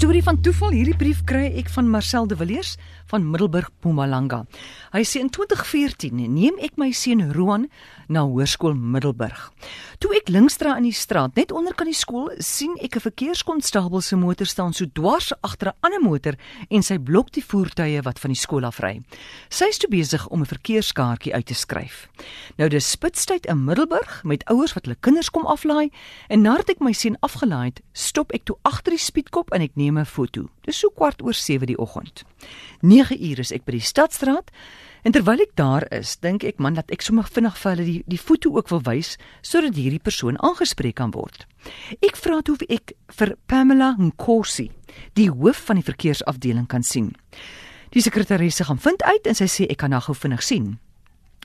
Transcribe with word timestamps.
Storie 0.00 0.22
van 0.22 0.40
toeval. 0.40 0.70
Hierdie 0.72 0.96
brief 0.96 1.18
kry 1.28 1.50
ek 1.60 1.66
van 1.74 1.90
Marcel 1.92 2.24
de 2.24 2.32
Villiers 2.40 2.70
van 3.10 3.26
Middelburg 3.26 3.70
Mpumalanga. 3.80 4.44
Hy 4.94 5.02
sê 5.06 5.20
in 5.24 5.30
2014 5.34 6.14
neem 6.30 6.58
ek 6.62 6.78
my 6.78 6.90
seun 6.94 7.24
Roan 7.34 7.66
na 8.10 8.22
Hoërskool 8.26 8.74
Middelburg. 8.74 9.50
Toe 10.02 10.14
ek 10.16 10.30
linksdra 10.32 10.76
in 10.78 10.86
die 10.88 10.96
straat 10.96 11.36
net 11.38 11.52
onder 11.54 11.74
kan 11.76 11.90
die 11.90 11.96
skool 11.96 12.30
sien 12.38 12.76
ek 12.82 12.96
'n 12.96 13.06
verkeerskonstabel 13.06 14.00
se 14.00 14.16
motor 14.16 14.46
staan 14.46 14.72
so 14.72 14.86
dwars 14.86 15.32
agter 15.42 15.68
'n 15.68 15.78
ander 15.82 16.00
motor 16.00 16.34
en 16.70 16.82
sy 16.82 16.98
blok 16.98 17.30
die 17.32 17.44
voertuie 17.44 18.02
wat 18.02 18.18
van 18.18 18.30
die 18.30 18.40
skool 18.40 18.64
af 18.64 18.80
ry. 18.80 19.02
Sy 19.48 19.64
is 19.64 19.78
toe 19.78 19.90
besig 19.90 20.26
om 20.28 20.40
'n 20.40 20.46
verkeerskaartjie 20.46 21.34
uit 21.34 21.46
te 21.46 21.54
skryf. 21.54 22.08
Nou 22.56 22.68
dis 22.68 22.90
spitstyd 22.90 23.46
in 23.46 23.64
Middelburg 23.64 24.24
met 24.24 24.44
ouers 24.44 24.72
wat 24.74 24.84
hulle 24.84 24.96
kinders 25.00 25.30
kom 25.30 25.46
aflaai 25.46 25.90
en 26.28 26.42
nadat 26.42 26.70
ek 26.70 26.80
my 26.80 26.92
seun 26.92 27.16
afgelaai 27.20 27.64
het, 27.64 27.82
stop 27.92 28.32
ek 28.32 28.44
toe 28.44 28.56
agter 28.62 28.90
die 28.90 28.98
spietkop 28.98 29.50
en 29.52 29.60
ek 29.60 29.76
neem 29.76 29.98
'n 29.98 30.04
foto. 30.06 30.48
Dis 30.66 30.80
so 30.82 30.90
kwart 30.92 31.22
oor 31.22 31.36
7 31.36 31.66
die 31.70 31.78
oggend. 31.78 32.24
9 32.80 33.16
uur 33.16 33.40
is 33.40 33.52
ek 33.52 33.64
by 33.64 33.78
die 33.78 33.84
stadstraat 33.84 34.50
en 35.04 35.14
terwyl 35.16 35.40
ek 35.40 35.54
daar 35.56 35.86
is, 35.96 36.16
dink 36.20 36.44
ek 36.44 36.60
man 36.60 36.76
dat 36.76 36.90
ek 36.92 37.04
sommer 37.04 37.24
vinnig 37.24 37.56
vir 37.56 37.72
hulle 37.72 37.86
die 37.88 38.02
die 38.10 38.20
foto 38.20 38.52
ook 38.56 38.68
wil 38.72 38.82
wys 38.84 39.14
sodat 39.40 39.78
hierdie 39.80 40.02
persoon 40.02 40.36
aangespreek 40.44 40.98
kan 41.00 41.14
word. 41.16 41.46
Ek 42.04 42.20
vra 42.20 42.42
toe 42.44 42.58
of 42.58 42.66
ek 42.68 42.92
vir 43.16 43.36
Pamela 43.48 43.94
Nkosi, 43.96 44.68
die 45.16 45.30
hoof 45.32 45.64
van 45.70 45.80
die 45.80 45.88
verkeersafdeling 45.88 46.68
kan 46.68 46.84
sien. 46.84 47.14
Die 47.90 48.04
sekretaresse 48.04 48.68
gaan 48.68 48.78
vind 48.78 49.02
uit 49.02 49.26
en 49.26 49.34
sy 49.34 49.48
sê 49.48 49.66
ek 49.70 49.80
kan 49.82 49.96
haar 49.96 50.04
gou 50.04 50.14
vinnig 50.14 50.44
sien. 50.44 50.76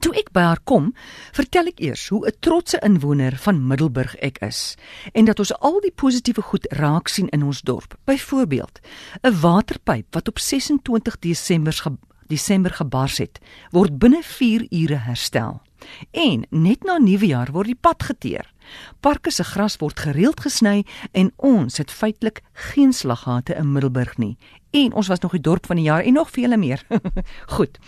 Toe 0.00 0.12
ek 0.18 0.32
by 0.36 0.40
haar 0.40 0.60
kom, 0.64 0.90
vertel 1.32 1.70
ek 1.70 1.80
eers 1.80 2.08
hoe 2.08 2.26
'n 2.26 2.36
trotse 2.40 2.78
inwoner 2.84 3.36
van 3.36 3.66
Middelburg 3.66 4.16
ek 4.16 4.38
is 4.38 4.76
en 5.12 5.24
dat 5.24 5.38
ons 5.38 5.54
al 5.60 5.80
die 5.80 5.94
positiewe 5.94 6.42
goed 6.42 6.66
raak 6.70 7.08
sien 7.08 7.28
in 7.28 7.42
ons 7.42 7.62
dorp. 7.62 7.94
Byvoorbeeld, 8.04 8.80
'n 9.22 9.40
waterpyp 9.40 10.14
wat 10.14 10.28
op 10.28 10.38
26 10.38 11.18
Desember 11.18 11.72
ge 11.72 11.96
Desember 12.26 12.70
gebars 12.70 13.18
het, 13.18 13.38
word 13.70 13.98
binne 13.98 14.22
4 14.22 14.66
ure 14.70 14.96
herstel. 14.96 15.62
En 16.10 16.44
net 16.50 16.84
na 16.84 16.98
Nuwejaar 16.98 17.52
word 17.52 17.66
die 17.66 17.78
pad 17.80 18.02
geteer. 18.02 18.52
Parke 19.00 19.30
se 19.30 19.44
gras 19.44 19.76
word 19.76 20.00
gereeld 20.00 20.40
gesny 20.40 20.84
en 21.12 21.30
ons 21.36 21.76
het 21.78 21.90
feitelik 21.90 22.42
geen 22.52 22.92
slaggate 22.92 23.54
in 23.54 23.72
Middelburg 23.72 24.16
nie. 24.18 24.36
En 24.70 24.92
ons 24.92 25.06
was 25.06 25.20
nog 25.20 25.32
die 25.32 25.40
dorp 25.40 25.66
van 25.66 25.76
die 25.76 25.86
jaar 25.86 26.02
en 26.02 26.12
nog 26.12 26.30
vele 26.30 26.56
meer. 26.56 26.82
Goed. 27.56 27.78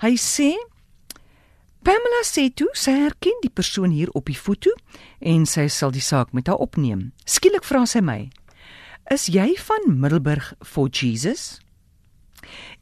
Hy 0.00 0.14
sê 0.16 0.52
Pamela 1.80 2.20
sê 2.28 2.50
toe 2.52 2.68
sy 2.76 2.92
herken 2.92 3.38
die 3.40 3.48
persoon 3.48 3.94
hier 3.94 4.10
op 4.12 4.26
die 4.28 4.36
foto 4.36 4.68
en 5.24 5.46
sy 5.48 5.64
sal 5.72 5.94
die 5.94 6.04
saak 6.04 6.34
met 6.36 6.50
haar 6.50 6.60
opneem. 6.60 7.06
Skielik 7.24 7.64
vra 7.64 7.86
sy 7.88 8.02
my: 8.04 8.28
"Is 9.10 9.30
jy 9.32 9.56
van 9.56 9.88
Middelburg 9.88 10.52
for 10.60 10.88
Jesus?" 10.92 11.60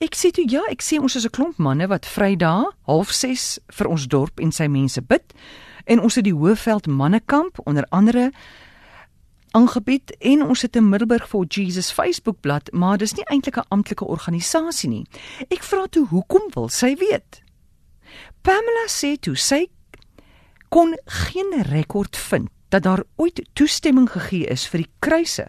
Ek 0.00 0.16
sê 0.18 0.32
toe 0.34 0.44
ja, 0.50 0.62
ek 0.70 0.82
sê 0.82 0.98
ons 0.98 1.14
is 1.14 1.24
'n 1.24 1.30
klomp 1.30 1.58
manne 1.58 1.86
wat 1.86 2.06
Vrydag 2.06 2.74
06:30 2.86 3.58
vir 3.70 3.86
ons 3.86 4.06
dorp 4.06 4.40
en 4.40 4.52
sy 4.52 4.66
mense 4.66 5.00
bid 5.00 5.34
en 5.86 6.00
ons 6.00 6.14
het 6.14 6.24
die 6.24 6.34
Hoëveld 6.34 6.86
mannekamp 6.86 7.58
onder 7.66 7.86
andere 7.90 8.32
aangebied 9.52 10.16
en 10.18 10.42
ons 10.42 10.62
het 10.62 10.76
'n 10.76 10.88
Middelburg 10.88 11.28
for 11.28 11.44
Jesus 11.46 11.92
Facebookblad, 11.92 12.72
maar 12.72 12.98
dis 12.98 13.14
nie 13.14 13.24
eintlik 13.24 13.56
'n 13.56 13.68
amptelike 13.68 14.04
organisasie 14.04 14.88
nie. 14.88 15.06
Ek 15.50 15.62
vra 15.62 15.86
toe 15.86 16.06
hoekom 16.06 16.50
wil 16.54 16.68
sy 16.68 16.94
weet? 16.96 17.47
Pamela 18.48 18.86
sê 18.88 19.18
toe 19.20 19.34
sy 19.36 19.66
kon 20.72 20.94
geen 21.28 21.50
rekord 21.68 22.16
vind 22.16 22.48
dat 22.72 22.86
daar 22.86 23.02
ooit 23.20 23.42
toestemming 23.52 24.06
gegee 24.08 24.48
is 24.48 24.64
vir 24.72 24.86
die 24.86 24.92
kruise 25.04 25.44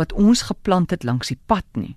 wat 0.00 0.10
ons 0.18 0.42
geplant 0.48 0.90
het 0.90 1.06
langs 1.06 1.30
die 1.30 1.38
pad 1.46 1.66
nie. 1.78 1.94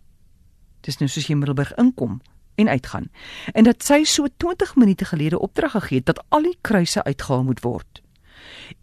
Dis 0.86 1.00
nou 1.02 1.10
soos 1.10 1.26
jy 1.26 1.40
Middelburg 1.40 1.74
inkom 1.82 2.20
en 2.62 2.70
uitgaan. 2.70 3.10
En 3.58 3.66
dat 3.66 3.82
sy 3.82 4.04
so 4.06 4.30
20 4.30 4.76
minute 4.78 5.10
gelede 5.10 5.42
opdrag 5.42 5.74
gegee 5.80 6.04
het 6.04 6.12
dat 6.12 6.22
al 6.30 6.46
die 6.46 6.58
kruise 6.62 7.02
uitgehaal 7.02 7.50
moet 7.50 7.66
word. 7.66 8.03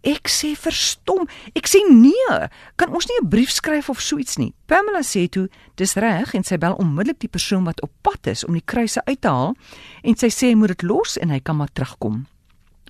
Ek 0.03 0.29
sê 0.31 0.55
verstom. 0.57 1.27
Ek 1.55 1.67
sê 1.69 1.81
nee, 1.89 2.37
kan 2.75 2.89
ons 2.89 3.07
nie 3.07 3.19
'n 3.21 3.29
brief 3.29 3.51
skryf 3.51 3.89
of 3.89 4.01
so 4.01 4.17
iets 4.17 4.37
nie. 4.37 4.53
Pamela 4.65 5.03
sê 5.03 5.29
toe, 5.29 5.49
dis 5.75 5.95
reg 5.95 6.33
en 6.33 6.43
sy 6.43 6.57
bel 6.57 6.73
onmiddellik 6.73 7.19
die 7.19 7.29
persoon 7.29 7.63
wat 7.63 7.81
op 7.81 7.91
pad 8.01 8.27
is 8.27 8.45
om 8.45 8.53
die 8.53 8.65
kruise 8.65 9.01
uit 9.05 9.21
te 9.21 9.27
haal 9.27 9.55
en 10.03 10.15
sy 10.15 10.27
sê 10.27 10.49
hy 10.49 10.55
moet 10.55 10.67
dit 10.67 10.83
los 10.83 11.17
en 11.17 11.29
hy 11.29 11.39
kan 11.39 11.55
maar 11.55 11.73
terugkom. 11.73 12.25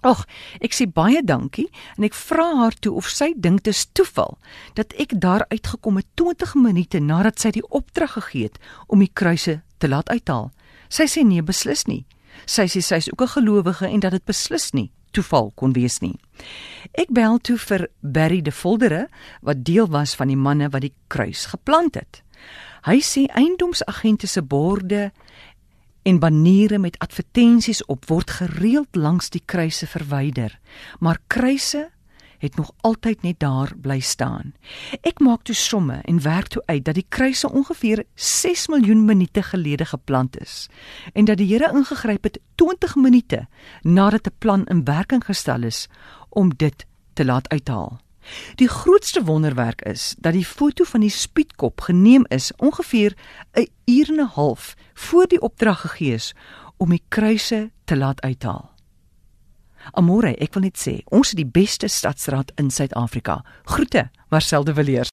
Ag, 0.02 0.26
ek 0.62 0.74
sê 0.74 0.88
baie 0.90 1.22
dankie 1.22 1.70
en 1.98 2.04
ek 2.04 2.16
vra 2.18 2.56
haar 2.58 2.74
toe 2.74 2.96
of 2.98 3.10
sy 3.10 3.34
dink 3.38 3.64
dit 3.64 3.74
is 3.74 3.86
toeval 3.94 4.38
dat 4.74 4.94
ek 4.98 5.14
daar 5.22 5.46
uitgekom 5.52 5.98
het 6.02 6.08
20 6.16 6.56
minute 6.56 7.00
nadat 7.00 7.40
sy 7.40 7.52
die 7.52 7.68
opdrag 7.70 8.18
gegee 8.18 8.50
het 8.50 8.58
om 8.88 9.00
die 9.00 9.12
kruise 9.14 9.62
te 9.78 9.88
laat 9.88 10.10
uithaal. 10.10 10.52
Sy 10.90 11.06
sê 11.06 11.22
nee, 11.24 11.42
beslis 11.42 11.86
nie. 11.86 12.06
Sy 12.50 12.66
sê 12.66 12.82
sy 12.82 12.98
is 12.98 13.12
ook 13.12 13.22
'n 13.22 13.36
gelowige 13.38 13.86
en 13.86 14.00
dat 14.00 14.12
dit 14.12 14.26
beslis 14.26 14.74
nie 14.74 14.92
toeval 15.12 15.52
kon 15.56 15.74
wees 15.76 16.00
nie. 16.00 16.16
Ek 16.92 17.12
bel 17.14 17.38
toe 17.40 17.58
vir 17.58 17.88
Barry 18.02 18.42
de 18.42 18.52
Voldere 18.52 19.08
wat 19.42 19.64
deel 19.66 19.88
was 19.90 20.16
van 20.16 20.28
die 20.28 20.40
manne 20.40 20.70
wat 20.70 20.82
die 20.82 20.94
kruis 21.08 21.46
geplant 21.54 21.96
het. 21.96 22.22
Hy 22.86 22.98
sê 23.06 23.28
eiendomsagente 23.30 24.28
se 24.28 24.42
borde 24.42 25.12
en 26.04 26.20
baniere 26.20 26.80
met 26.82 26.98
advertensies 27.00 27.84
op 27.86 28.08
word 28.10 28.32
gereeld 28.42 28.96
langs 28.98 29.30
die 29.30 29.44
kruise 29.46 29.88
verwyder, 29.88 30.58
maar 31.00 31.22
kruise 31.28 31.90
het 32.42 32.56
nog 32.56 32.72
altyd 32.82 33.22
net 33.22 33.40
daar 33.40 33.72
bly 33.78 34.00
staan. 34.00 34.54
Ek 35.02 35.20
maak 35.22 35.44
toe 35.46 35.56
somme 35.56 36.00
en 36.10 36.22
werk 36.22 36.48
toe 36.48 36.64
uit 36.66 36.86
dat 36.86 36.98
die 36.98 37.06
kruise 37.10 37.50
ongeveer 37.50 38.04
6 38.16 38.68
miljoen 38.74 39.06
minute 39.06 39.44
gelede 39.44 39.86
geplant 39.86 40.40
is 40.42 40.68
en 41.14 41.26
dat 41.26 41.38
die 41.38 41.50
Here 41.52 41.70
ingegryp 41.78 42.24
het 42.24 42.40
20 42.56 42.96
minute 42.96 43.48
nadat 43.82 44.28
'n 44.28 44.38
plan 44.38 44.66
in 44.66 44.84
werking 44.84 45.26
gestel 45.26 45.64
is 45.64 45.88
om 46.30 46.50
dit 46.56 46.86
te 47.14 47.26
laat 47.26 47.50
uithaal. 47.50 48.00
Die 48.56 48.68
grootste 48.68 49.24
wonderwerk 49.24 49.82
is 49.82 50.16
dat 50.18 50.34
die 50.34 50.46
foto 50.46 50.84
van 50.84 51.00
die 51.00 51.10
spietkop 51.10 51.82
geneem 51.82 52.26
is 52.28 52.52
ongeveer 52.58 53.14
'n 53.54 53.68
uur 53.86 54.10
en 54.10 54.20
'n 54.20 54.34
half 54.34 54.76
voor 54.94 55.28
die 55.28 55.42
opdrag 55.42 55.82
gegee 55.82 56.14
is 56.14 56.34
om 56.78 56.90
die 56.90 57.04
kruise 57.08 57.72
te 57.86 57.98
laat 57.98 58.22
uithaal. 58.22 58.71
Amore, 59.98 60.36
ek 60.38 60.54
wil 60.54 60.68
net 60.70 60.78
sê, 60.78 61.00
ons 61.10 61.34
is 61.34 61.38
die 61.38 61.48
beste 61.48 61.90
stadsraad 61.90 62.54
in 62.62 62.70
Suid-Afrika. 62.70 63.40
Groete, 63.66 64.10
Marcel 64.30 64.64
de 64.64 64.76
Villiers. 64.78 65.10